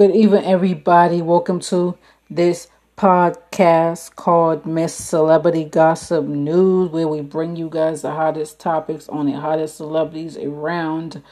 Good 0.00 0.16
evening, 0.16 0.46
everybody. 0.46 1.20
Welcome 1.20 1.60
to 1.68 1.98
this 2.30 2.68
podcast 2.96 4.16
called 4.16 4.64
Miss 4.64 4.94
Celebrity 4.94 5.64
Gossip 5.64 6.24
News, 6.24 6.88
where 6.90 7.06
we 7.06 7.20
bring 7.20 7.54
you 7.54 7.68
guys 7.68 8.00
the 8.00 8.12
hottest 8.12 8.58
topics 8.58 9.10
on 9.10 9.26
the 9.26 9.38
hottest 9.38 9.76
celebrities 9.76 10.38
around. 10.38 11.22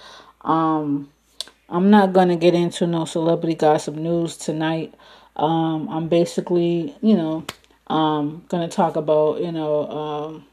Um, 0.43 1.09
I'm 1.71 1.89
not 1.89 2.12
gonna 2.12 2.37
get 2.37 2.53
into 2.53 2.87
no 2.87 3.07
celebrity 3.07 3.54
gossip 3.54 3.95
news 3.95 4.36
tonight. 4.36 4.93
Um, 5.35 5.89
I'm 5.89 6.09
basically, 6.09 6.95
you 7.00 7.16
know, 7.16 7.46
um, 7.87 8.45
gonna 8.50 8.69
talk 8.69 8.96
about, 8.96 9.41
you 9.41 9.50
know, 9.50 9.89
um, 9.89 10.45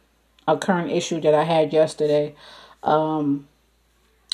a 0.48 0.56
current 0.56 0.90
issue 0.90 1.20
that 1.20 1.34
I 1.34 1.44
had 1.44 1.74
yesterday, 1.74 2.34
um, 2.82 3.50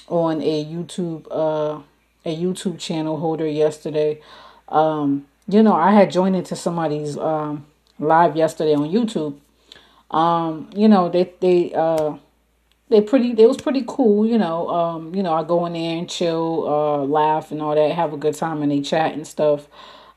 on 0.07 0.39
a 0.43 0.65
YouTube, 0.65 1.25
uh 1.31 1.81
a 2.25 2.35
YouTube 2.35 2.79
channel 2.79 3.17
holder 3.17 3.47
yesterday. 3.47 4.21
Um, 4.69 5.25
you 5.47 5.63
know, 5.63 5.73
I 5.73 5.91
had 5.91 6.11
joined 6.11 6.35
into 6.35 6.55
somebody's 6.55 7.17
um, 7.17 7.65
live 7.99 8.35
yesterday 8.35 8.73
on 8.73 8.89
YouTube. 8.89 9.37
Um, 10.11 10.69
you 10.75 10.87
know, 10.87 11.09
they 11.09 11.33
they 11.39 11.73
uh 11.73 12.17
they 12.89 13.01
pretty 13.01 13.33
they 13.33 13.45
was 13.45 13.57
pretty 13.57 13.83
cool, 13.87 14.25
you 14.25 14.37
know. 14.37 14.69
Um, 14.69 15.15
you 15.15 15.23
know, 15.23 15.33
I 15.33 15.43
go 15.43 15.65
in 15.65 15.73
there 15.73 15.97
and 15.97 16.09
chill, 16.09 16.67
uh, 16.67 17.03
laugh 17.05 17.51
and 17.51 17.61
all 17.61 17.73
that, 17.75 17.91
have 17.93 18.13
a 18.13 18.17
good 18.17 18.35
time 18.35 18.61
and 18.61 18.71
they 18.71 18.81
chat 18.81 19.13
and 19.13 19.25
stuff. 19.25 19.67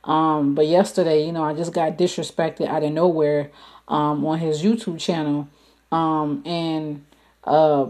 Um, 0.03 0.55
but 0.55 0.67
yesterday, 0.67 1.25
you 1.25 1.33
know, 1.33 1.45
I 1.45 1.55
just 1.55 1.73
got 1.73 1.97
disrespected 1.97 2.67
out 2.69 2.83
of 2.83 2.93
nowhere 2.93 3.51
um 3.87 4.25
on 4.27 4.39
his 4.39 4.63
YouTube 4.63 4.99
channel. 4.99 5.49
Um 5.93 6.43
and 6.45 7.05
uh 7.45 7.87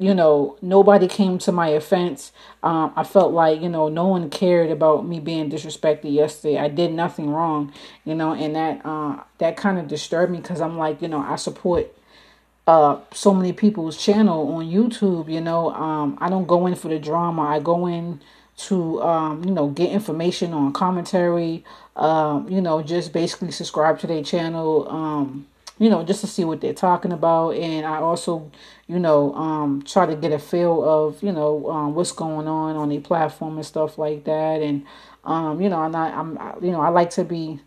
you 0.00 0.14
know, 0.14 0.56
nobody 0.62 1.06
came 1.06 1.36
to 1.40 1.52
my 1.52 1.68
offense. 1.68 2.32
Um, 2.62 2.90
I 2.96 3.04
felt 3.04 3.34
like, 3.34 3.60
you 3.60 3.68
know, 3.68 3.90
no 3.90 4.06
one 4.06 4.30
cared 4.30 4.70
about 4.70 5.06
me 5.06 5.20
being 5.20 5.50
disrespected 5.50 6.10
yesterday. 6.10 6.56
I 6.56 6.68
did 6.68 6.94
nothing 6.94 7.28
wrong, 7.28 7.70
you 8.06 8.14
know, 8.14 8.32
and 8.32 8.56
that 8.56 8.80
uh, 8.82 9.22
that 9.38 9.58
kind 9.58 9.78
of 9.78 9.88
disturbed 9.88 10.32
me 10.32 10.38
because 10.38 10.62
I'm 10.62 10.78
like, 10.78 11.02
you 11.02 11.08
know, 11.08 11.20
I 11.20 11.36
support 11.36 11.94
uh, 12.66 13.00
so 13.12 13.34
many 13.34 13.52
people's 13.52 14.02
channel 14.02 14.54
on 14.54 14.64
YouTube. 14.64 15.30
You 15.30 15.42
know, 15.42 15.70
um, 15.74 16.16
I 16.18 16.30
don't 16.30 16.46
go 16.46 16.66
in 16.66 16.76
for 16.76 16.88
the 16.88 16.98
drama. 16.98 17.42
I 17.42 17.60
go 17.60 17.86
in 17.86 18.22
to, 18.68 19.02
um, 19.02 19.44
you 19.44 19.50
know, 19.50 19.68
get 19.68 19.90
information 19.90 20.54
on 20.54 20.72
commentary. 20.72 21.62
Um, 21.94 22.48
you 22.48 22.62
know, 22.62 22.82
just 22.82 23.12
basically 23.12 23.50
subscribe 23.50 23.98
to 23.98 24.06
their 24.06 24.24
channel. 24.24 24.88
You 25.80 25.88
know, 25.88 26.04
just 26.04 26.20
to 26.20 26.26
see 26.26 26.44
what 26.44 26.60
they're 26.60 26.74
talking 26.74 27.10
about. 27.10 27.54
And 27.54 27.86
I 27.86 27.96
also, 27.96 28.52
you 28.86 28.98
know, 28.98 29.34
um, 29.34 29.82
try 29.82 30.04
to 30.04 30.14
get 30.14 30.30
a 30.30 30.38
feel 30.38 30.84
of, 30.84 31.22
you 31.22 31.32
know, 31.32 31.70
um, 31.70 31.94
what's 31.94 32.12
going 32.12 32.46
on 32.46 32.76
on 32.76 32.90
the 32.90 33.00
platform 33.00 33.56
and 33.56 33.64
stuff 33.64 33.96
like 33.96 34.24
that. 34.24 34.60
And, 34.60 34.84
um, 35.24 35.58
you 35.58 35.70
know, 35.70 35.78
I'm 35.78 35.90
not, 35.90 36.12
I'm, 36.12 36.62
you 36.62 36.70
know, 36.70 36.82
I 36.82 36.90
like 36.90 37.08
to 37.12 37.24
be, 37.24 37.60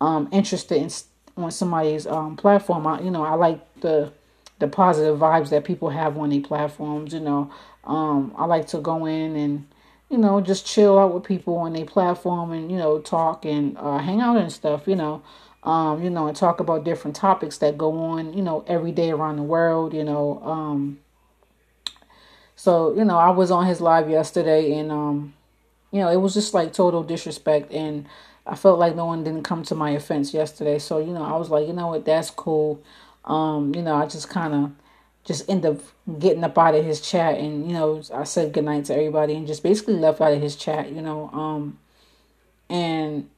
um, 0.00 0.28
interested 0.30 0.76
in 0.80 0.90
on 1.36 1.50
somebody's, 1.50 2.06
um, 2.06 2.36
platform. 2.36 2.86
I, 2.86 3.00
you 3.00 3.10
know, 3.10 3.24
I 3.24 3.34
like 3.34 3.58
the, 3.80 4.12
the 4.60 4.68
positive 4.68 5.18
vibes 5.18 5.50
that 5.50 5.64
people 5.64 5.90
have 5.90 6.16
on 6.16 6.30
the 6.30 6.40
platforms, 6.40 7.12
you 7.14 7.20
know, 7.20 7.50
um, 7.82 8.32
I 8.38 8.44
like 8.44 8.68
to 8.68 8.78
go 8.78 9.06
in 9.06 9.34
and, 9.34 9.66
you 10.08 10.18
know, 10.18 10.40
just 10.40 10.66
chill 10.66 11.00
out 11.00 11.12
with 11.12 11.24
people 11.24 11.56
on 11.56 11.72
their 11.72 11.84
platform 11.84 12.52
and, 12.52 12.70
you 12.70 12.78
know, 12.78 13.00
talk 13.00 13.44
and, 13.44 13.76
uh, 13.76 13.98
hang 13.98 14.20
out 14.20 14.36
and 14.36 14.52
stuff, 14.52 14.86
you 14.86 14.94
know, 14.94 15.22
um, 15.66 16.02
you 16.02 16.08
know, 16.08 16.28
and 16.28 16.36
talk 16.36 16.60
about 16.60 16.84
different 16.84 17.16
topics 17.16 17.58
that 17.58 17.76
go 17.76 17.92
on, 17.98 18.32
you 18.32 18.42
know, 18.42 18.64
every 18.68 18.92
day 18.92 19.10
around 19.10 19.36
the 19.36 19.42
world, 19.42 19.92
you 19.92 20.04
know. 20.04 20.40
Um, 20.44 21.00
so, 22.54 22.94
you 22.94 23.04
know, 23.04 23.18
I 23.18 23.30
was 23.30 23.50
on 23.50 23.66
his 23.66 23.80
live 23.80 24.08
yesterday 24.08 24.78
and, 24.78 24.92
um, 24.92 25.34
you 25.90 26.00
know, 26.00 26.08
it 26.08 26.20
was 26.20 26.34
just 26.34 26.54
like 26.54 26.72
total 26.72 27.02
disrespect. 27.02 27.72
And 27.72 28.06
I 28.46 28.54
felt 28.54 28.78
like 28.78 28.94
no 28.94 29.06
one 29.06 29.24
didn't 29.24 29.42
come 29.42 29.64
to 29.64 29.74
my 29.74 29.90
offense 29.90 30.32
yesterday. 30.32 30.78
So, 30.78 30.98
you 30.98 31.12
know, 31.12 31.24
I 31.24 31.36
was 31.36 31.50
like, 31.50 31.66
you 31.66 31.72
know 31.72 31.88
what, 31.88 32.04
that's 32.04 32.30
cool. 32.30 32.80
Um, 33.24 33.74
you 33.74 33.82
know, 33.82 33.96
I 33.96 34.06
just 34.06 34.30
kind 34.30 34.54
of 34.54 34.70
just 35.24 35.50
end 35.50 35.66
up 35.66 35.80
getting 36.20 36.44
up 36.44 36.56
out 36.56 36.76
of 36.76 36.84
his 36.84 37.00
chat 37.00 37.40
and, 37.40 37.66
you 37.66 37.72
know, 37.72 38.00
I 38.14 38.22
said 38.22 38.52
goodnight 38.52 38.84
to 38.84 38.94
everybody 38.94 39.34
and 39.34 39.48
just 39.48 39.64
basically 39.64 39.94
left 39.94 40.20
out 40.20 40.32
of 40.32 40.40
his 40.40 40.54
chat, 40.54 40.92
you 40.92 41.02
know. 41.02 41.28
Um, 41.32 41.80
and 42.70 43.28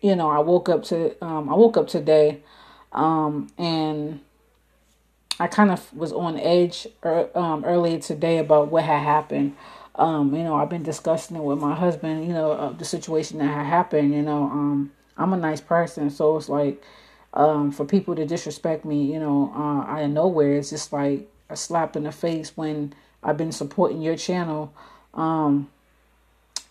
you 0.00 0.16
know, 0.16 0.30
I 0.30 0.38
woke 0.40 0.68
up 0.68 0.84
to 0.84 1.24
um, 1.24 1.48
I 1.48 1.54
woke 1.54 1.76
up 1.76 1.88
today, 1.88 2.42
um, 2.92 3.48
and 3.58 4.20
I 5.38 5.46
kind 5.46 5.70
of 5.70 5.92
was 5.94 6.12
on 6.12 6.38
edge 6.38 6.86
er, 7.04 7.28
um, 7.34 7.64
earlier 7.64 7.98
today 7.98 8.38
about 8.38 8.68
what 8.70 8.84
had 8.84 9.02
happened. 9.02 9.56
Um, 9.94 10.34
you 10.34 10.44
know, 10.44 10.54
I've 10.54 10.68
been 10.68 10.82
discussing 10.82 11.36
it 11.36 11.42
with 11.42 11.58
my 11.58 11.74
husband. 11.74 12.26
You 12.26 12.34
know, 12.34 12.52
uh, 12.52 12.72
the 12.72 12.84
situation 12.84 13.38
that 13.38 13.46
had 13.46 13.66
happened. 13.66 14.14
You 14.14 14.22
know, 14.22 14.44
um, 14.44 14.92
I'm 15.16 15.32
a 15.32 15.36
nice 15.36 15.60
person, 15.60 16.10
so 16.10 16.36
it's 16.36 16.48
like 16.48 16.82
um, 17.34 17.72
for 17.72 17.84
people 17.84 18.14
to 18.16 18.26
disrespect 18.26 18.84
me. 18.84 19.12
You 19.12 19.20
know, 19.20 19.52
uh, 19.54 19.90
out 19.90 20.04
of 20.04 20.10
nowhere, 20.10 20.56
it's 20.56 20.70
just 20.70 20.92
like 20.92 21.28
a 21.48 21.56
slap 21.56 21.96
in 21.96 22.04
the 22.04 22.12
face 22.12 22.56
when 22.56 22.94
I've 23.22 23.36
been 23.36 23.52
supporting 23.52 24.02
your 24.02 24.16
channel. 24.16 24.72
Um, 25.14 25.70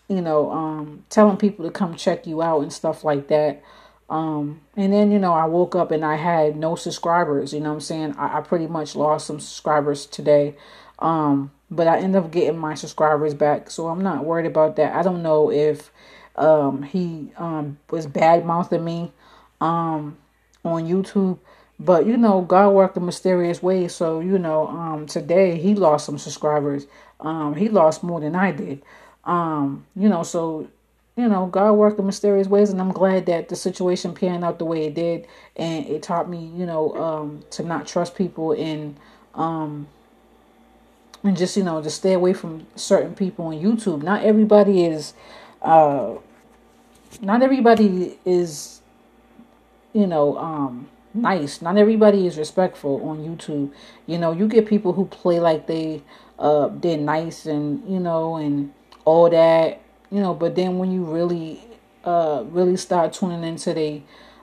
you 0.08 0.20
know, 0.20 0.50
um, 0.50 1.04
telling 1.10 1.36
people 1.36 1.64
to 1.64 1.70
come 1.70 1.96
check 1.96 2.26
you 2.26 2.42
out 2.42 2.62
and 2.62 2.72
stuff 2.72 3.04
like 3.04 3.28
that. 3.28 3.62
Um, 4.08 4.60
and 4.76 4.92
then, 4.92 5.10
you 5.10 5.18
know, 5.18 5.32
I 5.32 5.46
woke 5.46 5.74
up 5.74 5.90
and 5.90 6.04
I 6.04 6.16
had 6.16 6.56
no 6.56 6.76
subscribers, 6.76 7.52
you 7.52 7.60
know 7.60 7.72
I'm 7.72 7.80
saying? 7.80 8.14
I, 8.16 8.38
I 8.38 8.40
pretty 8.40 8.68
much 8.68 8.94
lost 8.94 9.26
some 9.26 9.40
subscribers 9.40 10.06
today. 10.06 10.54
Um, 11.00 11.50
but 11.70 11.88
I 11.88 11.98
ended 11.98 12.22
up 12.22 12.30
getting 12.30 12.58
my 12.58 12.74
subscribers 12.74 13.34
back. 13.34 13.68
So 13.70 13.88
I'm 13.88 14.00
not 14.00 14.24
worried 14.24 14.46
about 14.46 14.76
that. 14.76 14.94
I 14.94 15.02
don't 15.02 15.22
know 15.22 15.50
if, 15.50 15.90
um, 16.36 16.84
he, 16.84 17.32
um, 17.36 17.78
was 17.90 18.06
bad 18.06 18.46
mouthing 18.46 18.84
me, 18.84 19.12
um, 19.60 20.16
on 20.64 20.86
YouTube, 20.86 21.38
but 21.80 22.06
you 22.06 22.16
know, 22.16 22.42
God 22.42 22.70
worked 22.70 22.96
in 22.96 23.04
mysterious 23.04 23.62
ways. 23.62 23.94
So, 23.94 24.20
you 24.20 24.38
know, 24.38 24.68
um, 24.68 25.06
today 25.06 25.58
he 25.58 25.74
lost 25.74 26.06
some 26.06 26.18
subscribers. 26.18 26.86
Um, 27.20 27.54
he 27.54 27.68
lost 27.68 28.02
more 28.04 28.20
than 28.20 28.36
I 28.36 28.52
did. 28.52 28.82
Um, 29.26 29.84
you 29.96 30.08
know, 30.08 30.22
so 30.22 30.68
you 31.16 31.28
know, 31.28 31.46
God 31.46 31.72
worked 31.72 31.98
in 31.98 32.04
mysterious 32.04 32.46
ways, 32.46 32.70
and 32.70 32.80
I'm 32.80 32.92
glad 32.92 33.26
that 33.26 33.48
the 33.48 33.56
situation 33.56 34.14
panned 34.14 34.44
out 34.44 34.58
the 34.58 34.66
way 34.66 34.84
it 34.84 34.94
did, 34.94 35.26
and 35.56 35.86
it 35.86 36.02
taught 36.02 36.28
me, 36.28 36.52
you 36.54 36.66
know, 36.66 36.94
um, 36.94 37.42
to 37.52 37.62
not 37.62 37.86
trust 37.86 38.14
people 38.14 38.52
and 38.52 38.96
um, 39.34 39.88
and 41.24 41.36
just 41.36 41.56
you 41.56 41.64
know 41.64 41.82
to 41.82 41.90
stay 41.90 42.12
away 42.12 42.34
from 42.34 42.66
certain 42.76 43.14
people 43.14 43.46
on 43.46 43.54
YouTube. 43.54 44.02
Not 44.02 44.24
everybody 44.24 44.84
is, 44.84 45.14
uh, 45.62 46.16
not 47.22 47.42
everybody 47.42 48.18
is, 48.26 48.82
you 49.94 50.06
know, 50.06 50.36
um, 50.36 50.86
nice. 51.14 51.62
Not 51.62 51.78
everybody 51.78 52.26
is 52.26 52.36
respectful 52.36 53.08
on 53.08 53.24
YouTube. 53.24 53.72
You 54.06 54.18
know, 54.18 54.32
you 54.32 54.46
get 54.48 54.66
people 54.66 54.92
who 54.92 55.06
play 55.06 55.40
like 55.40 55.66
they 55.66 56.02
uh 56.38 56.68
they're 56.70 56.98
nice 56.98 57.46
and 57.46 57.90
you 57.90 57.98
know 57.98 58.36
and 58.36 58.70
all 59.06 59.30
that, 59.30 59.80
you 60.10 60.20
know, 60.20 60.34
but 60.34 60.54
then 60.56 60.78
when 60.78 60.92
you 60.92 61.04
really 61.04 61.62
uh 62.04 62.44
really 62.48 62.76
start 62.76 63.14
tuning 63.14 63.42
into 63.44 63.72
the 63.72 64.02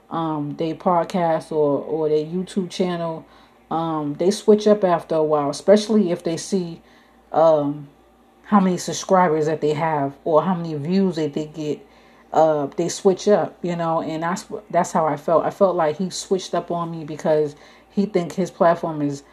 um 0.09 0.55
their 0.57 0.73
podcast 0.75 1.51
or 1.51 1.79
or 1.83 2.09
their 2.09 2.25
YouTube 2.25 2.71
channel, 2.71 3.25
um 3.69 4.15
they 4.15 4.31
switch 4.31 4.65
up 4.65 4.83
after 4.83 5.15
a 5.15 5.23
while, 5.23 5.51
especially 5.51 6.11
if 6.11 6.23
they 6.23 6.37
see 6.37 6.81
um 7.31 7.89
how 8.45 8.59
many 8.59 8.77
subscribers 8.77 9.45
that 9.45 9.61
they 9.61 9.73
have 9.73 10.15
or 10.23 10.43
how 10.43 10.55
many 10.55 10.73
views 10.75 11.15
that 11.15 11.33
they 11.33 11.45
get 11.45 11.85
uh 12.33 12.67
they 12.77 12.89
switch 12.89 13.27
up 13.27 13.57
you 13.61 13.75
know 13.75 14.01
and 14.01 14.23
that's 14.23 14.45
that's 14.69 14.91
how 14.91 15.05
i 15.05 15.17
felt. 15.17 15.45
I 15.45 15.49
felt 15.49 15.75
like 15.75 15.97
he 15.97 16.09
switched 16.09 16.53
up 16.53 16.71
on 16.71 16.91
me 16.91 17.03
because 17.05 17.55
he 17.89 18.05
think 18.05 18.33
his 18.33 18.51
platform 18.51 19.01
is 19.01 19.23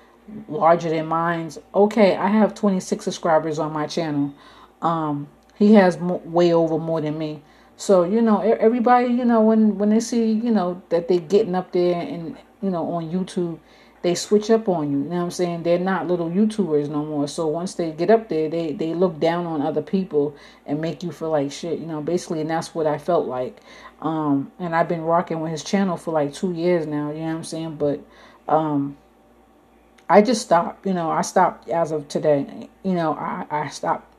larger 0.49 0.91
than 0.91 1.07
mine's. 1.07 1.59
Okay 1.75 2.17
i 2.17 2.29
have 2.29 2.55
26 2.55 3.05
subscribers 3.05 3.59
on 3.59 3.73
my 3.73 3.87
channel 3.87 4.35
um, 4.83 5.29
he 5.57 5.75
has 5.75 5.99
mo- 5.99 6.23
way 6.25 6.53
over 6.53 6.79
more 6.79 7.01
than 7.01 7.19
me. 7.19 7.43
So 7.77 8.05
you 8.05 8.21
know, 8.21 8.41
everybody, 8.41 9.09
you 9.09 9.25
know, 9.25 9.41
when 9.41 9.79
when 9.79 9.91
they 9.91 10.01
see, 10.01 10.33
you 10.33 10.51
know, 10.51 10.83
that 10.91 11.09
they 11.09 11.19
getting 11.19 11.55
up 11.55 11.73
there 11.73 12.01
and 12.01 12.37
you 12.63 12.71
know 12.71 12.91
on 12.93 13.11
YouTube, 13.11 13.59
they 14.03 14.15
switch 14.15 14.51
up 14.51 14.69
on 14.69 14.91
you. 14.91 14.99
You 14.99 15.05
know 15.05 15.17
what 15.17 15.23
I'm 15.23 15.31
saying? 15.31 15.63
They're 15.63 15.79
not 15.79 16.07
little 16.07 16.31
YouTubers 16.31 16.89
no 16.89 17.05
more. 17.05 17.29
So 17.29 17.47
once 17.47 17.75
they 17.75 17.93
get 17.93 18.11
up 18.11 18.29
there, 18.29 18.49
they 18.49 18.73
they 18.73 18.95
look 18.95 19.19
down 19.21 19.47
on 19.47 19.63
other 19.63 19.83
people 19.83 20.37
and 20.67 20.81
make 20.81 21.03
you 21.03 21.13
feel 21.13 21.31
like 21.31 21.53
shit. 21.53 21.79
You 21.79 21.87
know, 21.87 22.01
basically, 22.01 22.41
and 22.41 22.51
that's 22.51 22.75
what 22.75 22.87
I 22.87 22.99
felt 22.99 23.27
like. 23.27 23.61
Um, 24.01 24.51
and 24.59 24.75
I've 24.75 24.89
been 24.89 25.03
rocking 25.03 25.41
with 25.41 25.51
his 25.51 25.63
channel 25.63 25.97
for 25.97 26.13
like 26.13 26.33
two 26.33 26.53
years 26.53 26.87
now. 26.87 27.11
You 27.11 27.21
know 27.21 27.27
what 27.27 27.35
I'm 27.37 27.45
saying? 27.45 27.77
But 27.77 28.01
um, 28.49 28.97
I 30.09 30.23
just 30.23 30.43
stopped. 30.43 30.87
You 30.87 30.95
know, 30.95 31.11
I 31.11 31.23
stopped 31.23 31.69
as 31.69 31.93
of 31.93 32.09
today. 32.09 32.69
You 32.83 32.93
know, 32.93 33.15
I 33.15 33.47
I 33.51 33.69
stopped 33.69 34.10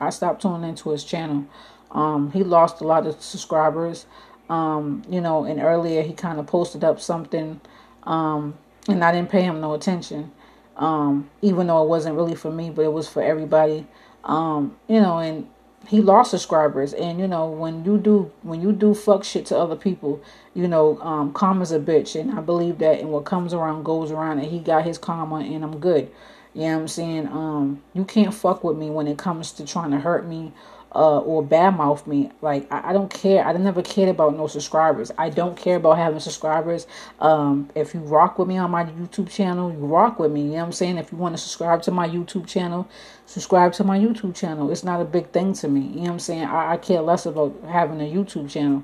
I 0.00 0.10
stopped 0.10 0.42
tuning 0.42 0.68
into 0.68 0.90
his 0.90 1.04
channel. 1.04 1.46
Um, 1.90 2.32
he 2.32 2.42
lost 2.42 2.80
a 2.80 2.84
lot 2.84 3.06
of 3.06 3.20
subscribers. 3.20 4.06
Um, 4.48 5.02
you 5.08 5.20
know, 5.20 5.44
and 5.44 5.60
earlier 5.60 6.02
he 6.02 6.12
kind 6.12 6.38
of 6.38 6.46
posted 6.46 6.84
up 6.84 7.00
something, 7.00 7.60
um, 8.04 8.56
and 8.88 9.02
I 9.02 9.10
didn't 9.10 9.30
pay 9.30 9.42
him 9.42 9.60
no 9.60 9.74
attention. 9.74 10.30
Um, 10.76 11.30
even 11.42 11.66
though 11.66 11.82
it 11.82 11.88
wasn't 11.88 12.14
really 12.14 12.36
for 12.36 12.52
me, 12.52 12.70
but 12.70 12.82
it 12.82 12.92
was 12.92 13.08
for 13.08 13.22
everybody. 13.22 13.86
Um, 14.22 14.76
you 14.86 15.00
know, 15.00 15.18
and 15.18 15.48
he 15.86 16.00
lost 16.00 16.30
subscribers 16.30 16.92
and 16.92 17.20
you 17.20 17.28
know 17.28 17.48
when 17.48 17.84
you 17.84 17.96
do 17.98 18.30
when 18.42 18.60
you 18.60 18.72
do 18.72 18.94
fuck 18.94 19.22
shit 19.22 19.46
to 19.46 19.56
other 19.56 19.76
people 19.76 20.20
you 20.54 20.66
know 20.66 20.98
um 21.00 21.32
karma's 21.32 21.70
a 21.72 21.78
bitch 21.78 22.18
and 22.20 22.36
i 22.36 22.40
believe 22.40 22.78
that 22.78 22.98
and 22.98 23.10
what 23.10 23.24
comes 23.24 23.54
around 23.54 23.84
goes 23.84 24.10
around 24.10 24.38
and 24.38 24.48
he 24.48 24.58
got 24.58 24.84
his 24.84 24.98
karma 24.98 25.36
and 25.36 25.62
i'm 25.62 25.78
good 25.78 26.10
you 26.56 26.62
know 26.62 26.74
what 26.74 26.80
i'm 26.82 26.88
saying 26.88 27.26
um 27.28 27.82
you 27.94 28.04
can't 28.04 28.34
fuck 28.34 28.64
with 28.64 28.76
me 28.76 28.90
when 28.90 29.06
it 29.06 29.18
comes 29.18 29.52
to 29.52 29.64
trying 29.64 29.90
to 29.92 29.98
hurt 29.98 30.26
me 30.26 30.52
uh, 30.96 31.18
or 31.18 31.44
badmouth 31.44 32.06
me. 32.06 32.30
Like 32.40 32.70
I, 32.72 32.90
I, 32.90 32.92
don't 32.94 33.12
care. 33.12 33.44
I 33.44 33.52
never 33.52 33.82
cared 33.82 34.08
about 34.08 34.34
no 34.34 34.46
subscribers. 34.46 35.12
I 35.18 35.28
don't 35.28 35.56
care 35.56 35.76
about 35.76 35.98
having 35.98 36.20
subscribers. 36.20 36.86
Um, 37.20 37.70
if 37.74 37.92
you 37.92 38.00
rock 38.00 38.38
with 38.38 38.48
me 38.48 38.56
on 38.56 38.70
my 38.70 38.84
YouTube 38.84 39.30
channel, 39.30 39.70
you 39.70 39.78
rock 39.78 40.18
with 40.18 40.32
me. 40.32 40.42
You 40.42 40.46
know 40.48 40.54
what 40.54 40.64
I'm 40.64 40.72
saying? 40.72 40.96
If 40.96 41.12
you 41.12 41.18
want 41.18 41.36
to 41.36 41.42
subscribe 41.42 41.82
to 41.82 41.90
my 41.90 42.08
YouTube 42.08 42.46
channel, 42.46 42.88
subscribe 43.26 43.74
to 43.74 43.84
my 43.84 43.98
YouTube 43.98 44.34
channel. 44.34 44.70
It's 44.70 44.84
not 44.84 45.02
a 45.02 45.04
big 45.04 45.30
thing 45.30 45.52
to 45.54 45.68
me. 45.68 45.80
You 45.80 45.86
know 45.86 46.00
what 46.02 46.10
I'm 46.12 46.18
saying? 46.20 46.44
I, 46.44 46.72
I 46.72 46.76
care 46.78 47.02
less 47.02 47.26
about 47.26 47.54
having 47.68 48.00
a 48.00 48.10
YouTube 48.10 48.50
channel. 48.50 48.82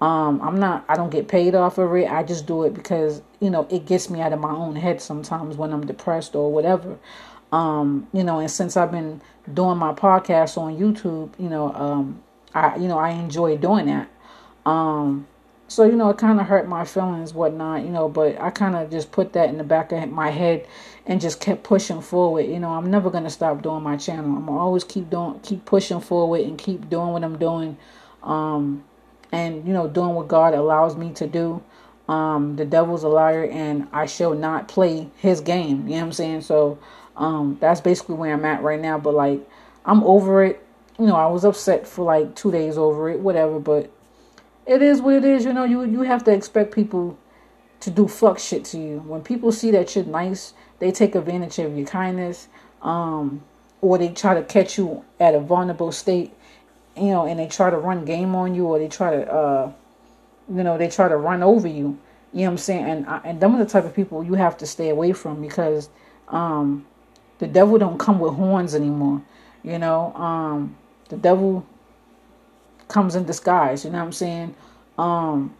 Um, 0.00 0.40
I'm 0.42 0.60
not. 0.60 0.84
I 0.88 0.96
don't 0.96 1.10
get 1.10 1.26
paid 1.28 1.54
off 1.54 1.78
of 1.78 1.94
it. 1.94 2.10
I 2.10 2.22
just 2.22 2.46
do 2.46 2.62
it 2.64 2.74
because 2.74 3.22
you 3.40 3.50
know 3.50 3.66
it 3.70 3.86
gets 3.86 4.08
me 4.08 4.20
out 4.20 4.32
of 4.32 4.40
my 4.40 4.52
own 4.52 4.76
head 4.76 5.00
sometimes 5.00 5.56
when 5.56 5.72
I'm 5.72 5.86
depressed 5.86 6.34
or 6.36 6.52
whatever. 6.52 6.98
Um, 7.50 8.06
you 8.12 8.22
know, 8.22 8.38
and 8.38 8.50
since 8.50 8.76
I've 8.76 8.92
been 8.92 9.20
doing 9.52 9.78
my 9.78 9.92
podcast 9.92 10.56
on 10.58 10.76
YouTube, 10.78 11.30
you 11.38 11.48
know, 11.48 11.72
um, 11.72 12.22
I 12.54 12.76
you 12.76 12.86
know 12.86 12.98
I 12.98 13.10
enjoy 13.10 13.56
doing 13.56 13.86
that. 13.86 14.08
Um, 14.66 15.26
so 15.66 15.84
you 15.84 15.96
know, 15.96 16.08
it 16.10 16.18
kind 16.18 16.40
of 16.40 16.46
hurt 16.46 16.66
my 16.66 16.84
feelings, 16.84 17.34
whatnot, 17.34 17.82
you 17.82 17.90
know, 17.90 18.08
but 18.08 18.40
I 18.40 18.50
kind 18.50 18.74
of 18.74 18.90
just 18.90 19.12
put 19.12 19.34
that 19.34 19.50
in 19.50 19.58
the 19.58 19.64
back 19.64 19.92
of 19.92 20.08
my 20.10 20.30
head 20.30 20.66
and 21.06 21.20
just 21.20 21.40
kept 21.40 21.62
pushing 21.62 22.00
forward. 22.00 22.46
You 22.46 22.58
know, 22.58 22.70
I'm 22.70 22.90
never 22.90 23.10
gonna 23.10 23.30
stop 23.30 23.62
doing 23.62 23.82
my 23.82 23.96
channel. 23.96 24.36
I'm 24.36 24.48
always 24.48 24.84
keep 24.84 25.10
doing, 25.10 25.40
keep 25.40 25.64
pushing 25.66 26.00
forward, 26.00 26.40
and 26.42 26.56
keep 26.56 26.88
doing 26.88 27.08
what 27.08 27.22
I'm 27.22 27.36
doing, 27.38 27.76
um, 28.22 28.84
and 29.32 29.66
you 29.66 29.72
know, 29.72 29.88
doing 29.88 30.14
what 30.14 30.28
God 30.28 30.54
allows 30.54 30.96
me 30.96 31.12
to 31.14 31.26
do. 31.26 31.62
Um, 32.08 32.56
the 32.56 32.64
devil's 32.64 33.02
a 33.02 33.08
liar, 33.08 33.44
and 33.44 33.86
I 33.92 34.06
shall 34.06 34.34
not 34.34 34.68
play 34.68 35.08
his 35.16 35.40
game. 35.40 35.86
You 35.86 35.94
know 35.94 36.00
what 36.00 36.06
I'm 36.06 36.12
saying? 36.12 36.40
So 36.42 36.78
um, 37.16 37.58
that's 37.60 37.80
basically 37.80 38.14
where 38.14 38.32
I'm 38.32 38.44
at 38.44 38.62
right 38.62 38.80
now. 38.80 38.98
But 38.98 39.14
like, 39.14 39.46
I'm 39.84 40.02
over 40.04 40.44
it. 40.44 40.64
You 40.98 41.06
know, 41.06 41.16
I 41.16 41.26
was 41.26 41.44
upset 41.44 41.86
for 41.86 42.04
like 42.04 42.34
two 42.34 42.50
days 42.50 42.78
over 42.78 43.10
it, 43.10 43.20
whatever. 43.20 43.60
But 43.60 43.90
it 44.66 44.82
is 44.82 45.00
what 45.00 45.14
it 45.14 45.24
is. 45.24 45.44
You 45.44 45.52
know, 45.52 45.64
you 45.64 45.84
you 45.84 46.02
have 46.02 46.24
to 46.24 46.32
expect 46.32 46.74
people 46.74 47.18
to 47.80 47.90
do 47.90 48.08
fuck 48.08 48.38
shit 48.38 48.64
to 48.66 48.78
you. 48.78 48.98
When 49.06 49.22
people 49.22 49.52
see 49.52 49.70
that 49.72 49.94
you're 49.94 50.04
nice, 50.04 50.54
they 50.78 50.90
take 50.90 51.14
advantage 51.14 51.58
of 51.58 51.76
your 51.76 51.86
kindness, 51.86 52.48
um, 52.82 53.42
or 53.80 53.98
they 53.98 54.08
try 54.08 54.34
to 54.34 54.42
catch 54.42 54.78
you 54.78 55.04
at 55.20 55.34
a 55.34 55.40
vulnerable 55.40 55.92
state. 55.92 56.32
You 56.98 57.12
know, 57.12 57.26
and 57.26 57.38
they 57.38 57.46
try 57.46 57.70
to 57.70 57.76
run 57.76 58.04
game 58.04 58.34
on 58.34 58.54
you, 58.54 58.66
or 58.66 58.78
they 58.78 58.88
try 58.88 59.16
to, 59.16 59.32
uh, 59.32 59.72
you 60.48 60.62
know, 60.62 60.78
they 60.78 60.88
try 60.88 61.08
to 61.08 61.16
run 61.16 61.42
over 61.42 61.68
you. 61.68 61.98
You 62.32 62.40
know 62.40 62.44
what 62.44 62.50
I'm 62.50 62.58
saying? 62.58 62.84
And 62.84 63.06
and 63.24 63.40
them 63.40 63.54
are 63.54 63.64
the 63.64 63.70
type 63.70 63.84
of 63.84 63.94
people 63.94 64.22
you 64.22 64.34
have 64.34 64.56
to 64.58 64.66
stay 64.66 64.90
away 64.90 65.12
from 65.12 65.40
because 65.40 65.88
um, 66.28 66.86
the 67.38 67.46
devil 67.46 67.78
don't 67.78 67.98
come 67.98 68.18
with 68.18 68.34
horns 68.34 68.74
anymore. 68.74 69.22
You 69.62 69.78
know, 69.78 70.14
um, 70.14 70.76
the 71.08 71.16
devil 71.16 71.66
comes 72.88 73.14
in 73.14 73.24
disguise. 73.24 73.84
You 73.84 73.90
know 73.90 73.98
what 73.98 74.04
I'm 74.04 74.12
saying? 74.12 74.54
Um, 74.98 75.54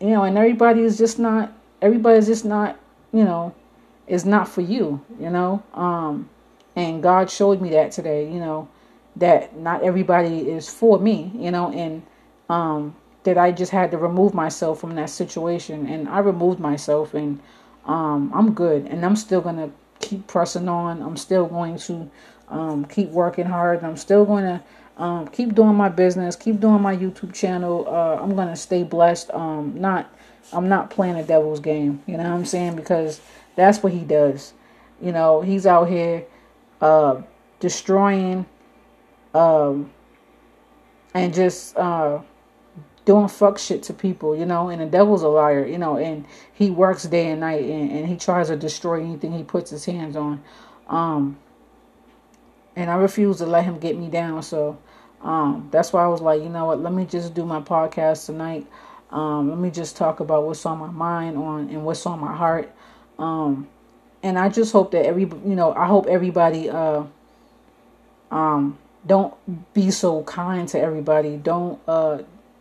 you 0.00 0.08
know, 0.08 0.24
and 0.24 0.36
everybody 0.36 0.82
is 0.82 0.98
just 0.98 1.18
not. 1.18 1.52
Everybody 1.80 2.18
is 2.18 2.26
just 2.26 2.44
not. 2.44 2.78
You 3.12 3.24
know, 3.24 3.54
is 4.06 4.24
not 4.24 4.48
for 4.48 4.60
you. 4.60 5.04
You 5.18 5.30
know, 5.30 5.62
um, 5.74 6.28
and 6.76 7.02
God 7.02 7.30
showed 7.30 7.60
me 7.60 7.70
that 7.70 7.92
today. 7.92 8.30
You 8.30 8.40
know, 8.40 8.68
that 9.18 9.56
not 9.56 9.82
everybody 9.82 10.48
is 10.50 10.68
for 10.68 10.98
me. 10.98 11.30
You 11.34 11.50
know, 11.50 11.70
and 11.72 12.02
um, 12.48 12.96
that 13.24 13.38
I 13.38 13.52
just 13.52 13.72
had 13.72 13.90
to 13.90 13.98
remove 13.98 14.34
myself 14.34 14.80
from 14.80 14.94
that 14.96 15.10
situation, 15.10 15.86
and 15.86 16.08
I 16.08 16.20
removed 16.20 16.60
myself, 16.60 17.14
and 17.14 17.40
um, 17.84 18.32
I'm 18.34 18.54
good, 18.54 18.86
and 18.86 19.04
I'm 19.04 19.16
still 19.16 19.40
gonna 19.40 19.70
keep 20.00 20.26
pressing 20.26 20.68
on. 20.68 21.02
I'm 21.02 21.16
still 21.16 21.46
going 21.46 21.76
to 21.78 22.10
um, 22.48 22.84
keep 22.84 23.10
working 23.10 23.46
hard. 23.46 23.84
I'm 23.84 23.96
still 23.96 24.24
going 24.24 24.44
to 24.44 24.62
um, 25.02 25.28
keep 25.28 25.54
doing 25.54 25.74
my 25.74 25.88
business, 25.88 26.36
keep 26.36 26.60
doing 26.60 26.82
my 26.82 26.96
YouTube 26.96 27.34
channel. 27.34 27.86
Uh, 27.86 28.16
I'm 28.22 28.34
going 28.34 28.48
to 28.48 28.56
stay 28.56 28.82
blessed. 28.82 29.30
Um, 29.32 29.80
not, 29.80 30.12
I'm 30.52 30.68
not 30.68 30.90
playing 30.90 31.16
a 31.16 31.22
devil's 31.22 31.60
game. 31.60 32.02
You 32.06 32.16
know 32.16 32.24
what 32.24 32.32
I'm 32.32 32.44
saying? 32.44 32.76
Because 32.76 33.20
that's 33.56 33.82
what 33.82 33.92
he 33.92 34.00
does. 34.00 34.54
You 35.00 35.12
know, 35.12 35.40
he's 35.40 35.66
out 35.66 35.88
here 35.88 36.24
uh, 36.80 37.22
destroying 37.60 38.46
um, 39.34 39.90
and 41.14 41.34
just 41.34 41.76
uh, 41.76 42.20
doing 43.04 43.28
fuck 43.28 43.58
shit 43.58 43.82
to 43.84 43.94
people, 43.94 44.36
you 44.36 44.44
know, 44.44 44.68
and 44.68 44.82
the 44.82 44.86
devil's 44.86 45.22
a 45.22 45.28
liar, 45.28 45.66
you 45.66 45.78
know, 45.78 45.96
and 45.96 46.26
he 46.52 46.70
works 46.70 47.04
day 47.04 47.30
and 47.30 47.40
night 47.40 47.64
and, 47.64 47.90
and 47.90 48.06
he 48.06 48.16
tries 48.16 48.48
to 48.48 48.56
destroy 48.56 49.02
anything 49.02 49.32
he 49.32 49.42
puts 49.42 49.70
his 49.70 49.84
hands 49.84 50.14
on. 50.14 50.42
Um, 50.88 51.38
and 52.76 52.90
I 52.90 52.94
refuse 52.96 53.38
to 53.38 53.46
let 53.46 53.64
him 53.64 53.78
get 53.78 53.96
me 53.98 54.08
down. 54.08 54.42
So 54.42 54.78
um, 55.22 55.68
that's 55.72 55.92
why 55.92 56.04
I 56.04 56.06
was 56.08 56.20
like, 56.20 56.42
you 56.42 56.48
know 56.48 56.66
what, 56.66 56.80
let 56.80 56.92
me 56.92 57.06
just 57.06 57.34
do 57.34 57.44
my 57.44 57.60
podcast 57.60 58.26
tonight. 58.26 58.66
Um, 59.10 59.48
let 59.48 59.58
me 59.58 59.70
just 59.70 59.96
talk 59.96 60.20
about 60.20 60.44
what's 60.44 60.66
on 60.66 60.78
my 60.78 60.90
mind 60.90 61.38
on 61.38 61.70
and 61.70 61.84
what's 61.84 62.04
on 62.04 62.20
my 62.20 62.36
heart. 62.36 62.70
Um, 63.18 63.68
and 64.22 64.38
I 64.38 64.48
just 64.48 64.70
hope 64.72 64.90
that 64.90 65.06
every, 65.06 65.22
you 65.22 65.56
know, 65.56 65.72
I 65.72 65.86
hope 65.86 66.06
everybody, 66.06 66.68
uh, 66.68 67.04
um, 68.30 68.78
don't 69.06 69.34
be 69.74 69.90
so 69.90 70.22
kind 70.24 70.68
to 70.68 70.80
everybody. 70.80 71.36
Don't, 71.36 71.80
uh, 71.88 72.18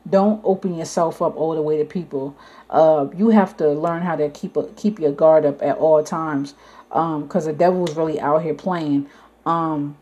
don't 0.09 0.41
open 0.43 0.75
yourself 0.75 1.21
up 1.21 1.35
all 1.35 1.55
the 1.55 1.61
way 1.61 1.77
to 1.77 1.85
people. 1.85 2.35
Uh, 2.69 3.07
you 3.15 3.29
have 3.29 3.57
to 3.57 3.69
learn 3.69 4.01
how 4.01 4.15
to 4.15 4.29
keep 4.29 4.55
a, 4.55 4.67
keep 4.75 4.99
your 4.99 5.11
guard 5.11 5.45
up 5.45 5.61
at 5.61 5.77
all 5.77 6.03
times, 6.03 6.53
um, 6.91 7.23
because 7.23 7.45
the 7.45 7.53
devil 7.53 7.87
is 7.87 7.95
really 7.95 8.19
out 8.19 8.41
here 8.41 8.53
playing. 8.53 9.09
Um, 9.45 9.97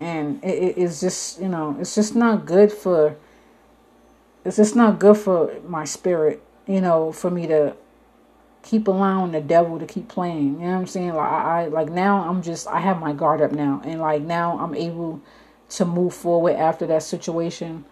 and 0.00 0.42
it, 0.44 0.76
it's 0.76 1.00
just 1.00 1.40
you 1.40 1.48
know 1.48 1.76
it's 1.80 1.94
just 1.94 2.14
not 2.14 2.46
good 2.46 2.72
for. 2.72 3.16
It's 4.44 4.56
just 4.56 4.76
not 4.76 4.98
good 4.98 5.16
for 5.16 5.54
my 5.66 5.86
spirit, 5.86 6.42
you 6.66 6.82
know, 6.82 7.12
for 7.12 7.30
me 7.30 7.46
to 7.46 7.74
keep 8.64 8.88
allowing 8.88 9.30
the 9.30 9.40
devil 9.40 9.78
to 9.78 9.86
keep 9.86 10.08
playing. 10.08 10.54
You 10.54 10.66
know 10.66 10.72
what 10.72 10.78
I'm 10.80 10.86
saying? 10.88 11.14
Like 11.14 11.30
I, 11.30 11.62
I 11.62 11.66
like 11.68 11.90
now 11.90 12.28
I'm 12.28 12.42
just 12.42 12.66
I 12.66 12.80
have 12.80 12.98
my 12.98 13.12
guard 13.12 13.40
up 13.40 13.52
now, 13.52 13.80
and 13.84 14.00
like 14.00 14.22
now 14.22 14.58
I'm 14.58 14.74
able 14.74 15.20
to 15.70 15.84
move 15.84 16.14
forward 16.14 16.56
after 16.56 16.86
that 16.88 17.02
situation 17.02 17.84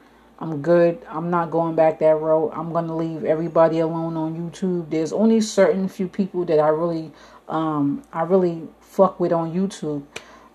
I'm 0.43 0.61
good. 0.61 0.99
I'm 1.09 1.31
not 1.31 1.53
going 1.53 1.77
back 1.77 2.01
that 2.01 2.17
road. 2.17 2.51
I'm 2.53 2.73
going 2.73 2.89
to 2.89 2.95
leave 2.95 3.25
everybody 3.25 3.79
alone 3.79 4.17
on 4.17 4.35
YouTube. 4.35 4.91
There's 4.91 5.13
only 5.13 5.41
certain 5.41 5.89
few 5.89 6.09
people 6.09 6.45
that 6.47 6.59
I 6.59 6.69
really 6.69 7.13
um 7.49 8.03
I 8.13 8.23
really 8.23 8.69
fuck 8.81 9.21
with 9.21 9.33
on 9.33 9.55
YouTube. 9.55 10.03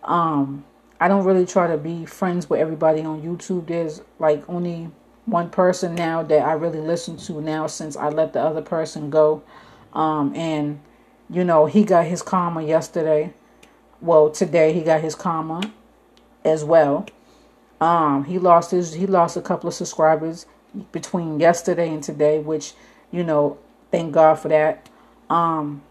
Um 0.03 0.65
I 0.99 1.07
don't 1.07 1.23
really 1.23 1.45
try 1.45 1.67
to 1.67 1.77
be 1.77 2.05
friends 2.05 2.49
with 2.49 2.59
everybody 2.59 3.01
on 3.03 3.21
YouTube. 3.21 3.67
There's 3.67 4.01
like 4.19 4.43
only 4.49 4.91
one 5.25 5.49
person 5.49 5.95
now 5.95 6.21
that 6.21 6.41
I 6.41 6.51
really 6.51 6.81
listen 6.81 7.15
to 7.17 7.39
now 7.39 7.67
since 7.67 7.95
I 7.95 8.09
let 8.09 8.33
the 8.33 8.41
other 8.41 8.61
person 8.61 9.09
go. 9.09 9.41
Um 9.97 10.33
and 10.35 10.79
you 11.29 11.43
know, 11.43 11.65
he 11.65 11.83
got 11.83 12.05
his 12.05 12.21
karma 12.21 12.63
yesterday. 12.63 13.33
Well, 14.01 14.29
today 14.29 14.73
he 14.73 14.81
got 14.81 15.01
his 15.01 15.15
karma 15.15 15.73
as 16.45 16.63
well. 16.63 17.07
Um, 17.81 18.23
he 18.25 18.39
lost 18.39 18.71
his 18.71 18.93
he 18.93 19.05
lost 19.07 19.37
a 19.37 19.41
couple 19.41 19.67
of 19.67 19.73
subscribers 19.73 20.45
between 20.91 21.39
yesterday 21.39 21.89
and 21.89 22.03
today, 22.03 22.39
which 22.39 22.73
you 23.11 23.23
know, 23.23 23.57
thank 23.91 24.13
God 24.13 24.35
for 24.35 24.47
that. 24.49 24.89
Um, 25.29 25.83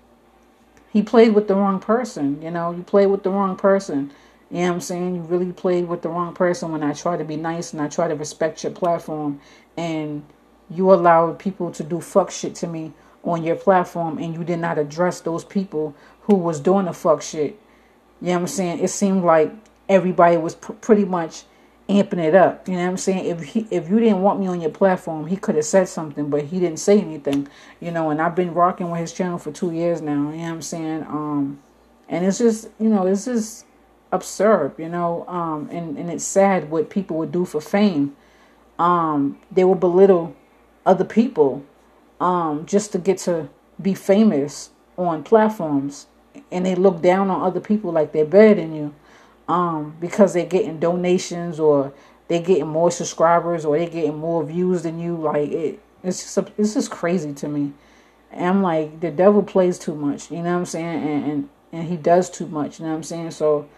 he 0.93 1.03
played 1.03 1.35
with 1.35 1.49
the 1.49 1.55
wrong 1.55 1.81
person. 1.81 2.41
You 2.43 2.51
know, 2.51 2.73
you 2.73 2.83
played 2.83 3.07
with 3.09 3.23
the 3.23 3.31
wrong 3.31 3.57
person. 3.57 4.13
You 4.51 4.59
know 4.59 4.69
what 4.69 4.75
I'm 4.75 4.81
saying? 4.81 5.17
You 5.17 5.23
really 5.23 5.53
played 5.53 5.89
with 5.89 6.03
the 6.03 6.09
wrong 6.09 6.35
person 6.35 6.73
when 6.73 6.83
I 6.83 6.93
try 6.93 7.17
to 7.17 7.25
be 7.25 7.37
nice 7.37 7.73
and 7.73 7.83
I 7.83 7.89
try 7.89 8.09
to 8.09 8.15
respect 8.15 8.63
your 8.63 8.73
platform 8.73 9.41
and 9.77 10.25
you 10.71 10.93
allowed 10.93 11.39
people 11.39 11.71
to 11.73 11.83
do 11.83 12.01
fuck 12.01 12.31
shit 12.31 12.55
to 12.57 12.67
me 12.67 12.93
on 13.27 13.43
your 13.43 13.57
platform 13.57 14.19
and 14.19 14.35
you 14.35 14.45
did 14.45 14.59
not 14.59 14.79
address 14.79 15.21
those 15.21 15.45
people 15.45 15.95
who 16.23 16.35
was 16.35 16.61
doing 16.61 16.87
the 16.87 16.93
fuck 16.93 17.23
shit. 17.23 17.59
You 18.21 18.29
know 18.29 18.33
what 18.35 18.41
I'm 18.41 18.47
saying? 18.47 18.79
It 18.81 18.89
seemed 18.89 19.25
like 19.25 19.53
everybody 19.89 20.37
was 20.37 20.55
pr- 20.55 20.73
pretty 20.73 21.05
much 21.05 21.45
amping 21.89 22.19
it 22.19 22.35
up. 22.35 22.67
You 22.67 22.75
know 22.75 22.85
what 22.85 22.91
I'm 22.91 22.97
saying? 22.97 23.27
If 23.27 23.43
he, 23.43 23.67
if 23.71 23.89
you 23.89 24.01
didn't 24.01 24.23
want 24.23 24.41
me 24.41 24.47
on 24.47 24.61
your 24.61 24.71
platform, 24.71 25.27
he 25.27 25.37
could 25.37 25.55
have 25.55 25.65
said 25.65 25.89
something, 25.89 26.31
but 26.31 26.45
he 26.45 26.59
didn't 26.59 26.79
say 26.79 27.01
anything. 27.01 27.49
You 27.81 27.91
know, 27.91 28.11
and 28.11 28.21
I've 28.21 28.35
been 28.35 28.55
rocking 28.55 28.91
with 28.91 29.01
his 29.01 29.13
channel 29.13 29.39
for 29.39 29.53
two 29.53 29.73
years 29.73 30.01
now. 30.01 30.31
You 30.31 30.39
know 30.39 30.43
what 30.43 30.49
I'm 30.51 30.63
saying? 30.63 31.03
Um, 31.05 31.63
and 32.09 32.25
it's 32.25 32.39
just 32.39 32.69
you 32.79 32.89
know 32.89 33.07
it's 33.07 33.25
just 33.25 33.67
absurd. 34.13 34.75
You 34.79 34.89
know, 34.89 35.25
um, 35.29 35.69
and 35.71 35.97
and 35.99 36.11
it's 36.11 36.25
sad 36.25 36.71
what 36.71 36.91
people 36.91 37.17
would 37.19 37.33
do 37.33 37.45
for 37.45 37.61
fame. 37.61 38.17
Um, 38.79 39.39
they 39.51 39.65
will 39.65 39.75
belittle 39.75 40.35
other 40.85 41.05
people, 41.05 41.65
um, 42.21 42.67
just 42.67 42.93
to 42.93 42.99
get 42.99 43.19
to 43.21 43.49
be 43.81 43.95
famous 43.95 44.71
on 44.97 45.25
platforms, 45.25 46.07
and 46.53 46.67
they 46.67 46.75
look 46.77 47.03
down 47.03 47.31
on 47.31 47.43
other 47.43 47.61
people 47.61 47.93
like 47.93 48.13
they're 48.13 48.25
better 48.27 48.55
than 48.57 48.75
you. 48.75 48.95
um, 49.49 49.97
because 50.01 50.35
they're 50.35 50.47
getting 50.47 50.81
donations 50.81 51.61
or 51.61 51.93
they're 52.29 52.43
getting 52.43 52.69
more 52.69 52.91
subscribers 52.91 53.65
or 53.65 53.79
they're 53.79 53.89
getting 53.89 54.19
more 54.19 54.45
views 54.45 54.83
than 54.85 55.01
you. 55.01 55.17
Like 55.17 55.51
it, 55.51 55.81
it's 56.03 56.23
just 56.23 56.39
a, 56.39 56.47
it's 56.59 56.75
just 56.75 56.91
crazy 56.91 57.35
to 57.35 57.49
me. 57.49 57.73
And 58.33 58.47
I'm 58.47 58.63
like, 58.63 59.01
the 59.01 59.11
devil 59.11 59.43
plays 59.43 59.79
too 59.79 59.95
much. 59.95 60.31
You 60.31 60.39
know 60.39 60.53
what 60.55 60.59
I'm 60.61 60.67
saying? 60.67 61.03
And 61.03 61.33
and, 61.33 61.51
and 61.73 61.89
he 61.89 61.97
does 61.97 62.31
too 62.31 62.47
much. 62.49 62.81
You 62.81 62.87
know 62.87 62.93
what 62.93 62.99
I'm 62.99 63.05
saying? 63.05 63.33
So 63.33 63.69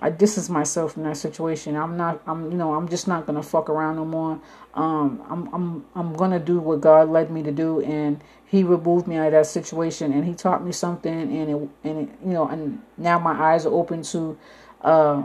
I 0.00 0.10
distance 0.10 0.48
myself 0.48 0.92
from 0.94 1.04
that 1.04 1.16
situation. 1.16 1.76
I'm 1.76 1.96
not. 1.96 2.22
I'm. 2.26 2.50
You 2.50 2.56
know. 2.56 2.74
I'm 2.74 2.88
just 2.88 3.08
not 3.08 3.26
gonna 3.26 3.42
fuck 3.42 3.68
around 3.68 3.96
no 3.96 4.04
more. 4.04 4.40
Um. 4.74 5.22
I'm. 5.28 5.54
I'm. 5.54 5.84
I'm 5.94 6.14
gonna 6.14 6.38
do 6.38 6.58
what 6.60 6.80
God 6.80 7.08
led 7.08 7.30
me 7.30 7.42
to 7.42 7.52
do, 7.52 7.80
and 7.82 8.22
He 8.46 8.62
removed 8.62 9.08
me 9.08 9.16
out 9.16 9.26
of 9.26 9.32
that 9.32 9.46
situation, 9.46 10.12
and 10.12 10.24
He 10.24 10.34
taught 10.34 10.64
me 10.64 10.72
something, 10.72 11.12
and 11.12 11.50
it. 11.50 11.68
And 11.88 12.08
it, 12.08 12.14
you 12.24 12.32
know. 12.32 12.46
And 12.48 12.80
now 12.96 13.18
my 13.18 13.32
eyes 13.32 13.66
are 13.66 13.74
open 13.74 14.02
to, 14.04 14.38
uh, 14.82 15.22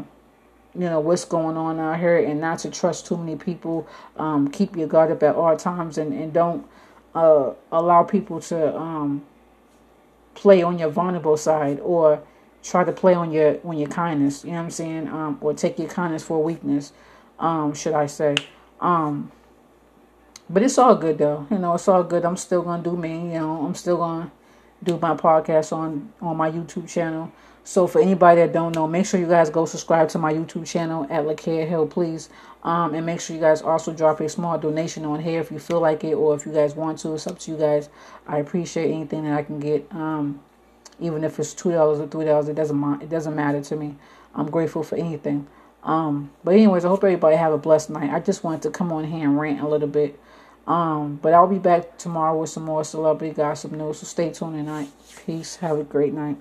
you 0.74 0.90
know 0.90 1.00
what's 1.00 1.26
going 1.26 1.58
on 1.58 1.80
out 1.80 2.00
here, 2.00 2.18
and 2.18 2.42
not 2.42 2.60
to 2.60 2.72
trust 2.72 3.06
too 3.06 3.18
many 3.18 3.36
people. 3.36 3.88
Um. 4.18 4.50
Keep 4.50 4.76
your 4.76 4.88
guard 4.88 5.12
up 5.12 5.22
at 5.22 5.36
all 5.36 5.56
times, 5.56 6.00
and 6.00 6.14
and 6.14 6.34
don't, 6.34 6.66
uh, 7.16 7.52
allow 7.72 8.04
people 8.04 8.40
to 8.42 8.76
um, 8.76 9.24
play 10.36 10.64
on 10.64 10.80
your 10.80 10.90
vulnerable 10.90 11.38
side 11.38 11.80
or 11.82 12.22
try 12.64 12.84
to 12.84 12.92
play 12.92 13.14
on 13.14 13.32
your 13.32 13.60
on 13.64 13.78
your 13.78 13.90
kindness. 13.90 14.44
You 14.44 14.52
know 14.52 14.58
what 14.58 14.64
I'm 14.64 14.72
saying? 14.72 15.08
Um, 15.10 15.38
or 15.42 15.54
take 15.54 15.78
your 15.78 15.90
kindness 15.90 16.24
for 16.24 16.42
weakness. 16.42 16.94
Um, 17.40 17.74
should 17.74 17.94
I 17.94 18.08
say? 18.08 18.36
Um, 18.80 19.32
but 20.50 20.64
it's 20.64 20.78
all 20.78 20.96
good 20.96 21.18
though. 21.18 21.48
You 21.52 21.60
know, 21.60 21.74
it's 21.76 21.88
all 21.88 22.04
good. 22.04 22.26
I'm 22.26 22.38
still 22.38 22.62
gonna 22.62 22.84
do 22.84 22.96
me. 22.96 23.34
You 23.34 23.40
know, 23.40 23.66
I'm 23.66 23.76
still 23.76 23.98
gonna 23.98 24.32
do 24.82 24.98
my 24.98 25.16
podcast 25.16 25.74
on 25.74 26.12
on 26.22 26.38
my 26.38 26.50
YouTube 26.50 26.90
channel. 26.90 27.32
So 27.66 27.88
for 27.88 28.02
anybody 28.02 28.42
that 28.42 28.52
don't 28.52 28.76
know, 28.76 28.88
make 28.88 29.06
sure 29.06 29.20
you 29.20 29.28
guys 29.28 29.50
go 29.50 29.66
subscribe 29.66 30.10
to 30.10 30.20
my 30.20 30.34
YouTube 30.34 30.68
channel 30.68 31.08
at 31.10 31.24
Lakia 31.24 31.66
Hill, 31.68 31.88
please. 31.88 32.30
Um, 32.64 32.94
and 32.94 33.06
make 33.06 33.22
sure 33.22 33.36
you 33.36 33.42
guys 33.42 33.62
also 33.62 33.94
drop 33.94 34.20
a 34.20 34.28
small 34.28 34.58
donation 34.58 35.06
on 35.06 35.22
here 35.22 35.40
if 35.40 35.50
you 35.50 35.60
feel 35.60 35.80
like 35.80 36.04
it 36.04 36.14
or 36.14 36.36
if 36.36 36.46
you 36.46 36.52
guys 36.52 36.76
want 36.76 37.00
to. 37.00 37.14
It's 37.14 37.26
up 37.26 37.40
to 37.40 37.52
you 37.52 37.58
guys. 37.58 37.90
I 38.28 38.40
appreciate 38.40 38.92
anything 38.92 39.24
that 39.24 39.34
I 39.34 39.44
can 39.44 39.60
get. 39.60 39.88
Um, 39.92 40.42
even 41.00 41.24
if 41.24 41.40
it's 41.40 41.54
two 41.54 41.72
dollars 41.72 42.00
or 42.00 42.08
three 42.08 42.26
dollars, 42.26 42.48
it 42.50 42.56
doesn't 42.56 42.78
mind. 42.78 43.04
it 43.04 43.10
doesn't 43.10 43.36
matter 43.36 43.62
to 43.62 43.76
me. 43.76 43.96
I'm 44.36 44.50
grateful 44.50 44.84
for 44.84 44.96
anything. 44.96 45.48
Um, 45.84 46.32
but 46.44 46.54
anyways, 46.54 46.86
I 46.86 46.88
hope 46.90 47.04
everybody 47.04 47.36
have 47.36 47.52
a 47.52 47.58
blessed 47.58 47.90
night. 47.90 48.12
I 48.12 48.20
just 48.20 48.44
wanted 48.44 48.62
to 48.64 48.70
come 48.72 48.92
on 48.92 49.04
here 49.06 49.28
and 49.28 49.40
rant 49.40 49.62
a 49.62 49.68
little 49.68 49.88
bit. 49.88 50.20
Um, 50.66 51.20
but 51.22 51.34
I'll 51.34 51.48
be 51.48 51.60
back 51.60 51.98
tomorrow 51.98 52.40
with 52.40 52.50
some 52.50 52.64
more 52.64 52.86
celebrity 52.86 53.34
gossip 53.34 53.72
news. 53.74 54.00
So 54.00 54.06
stay 54.06 54.32
tuned 54.32 54.56
tonight. 54.56 54.90
Peace. 55.26 55.58
Have 55.58 55.78
a 55.78 55.84
great 55.84 56.14
night. 56.14 56.38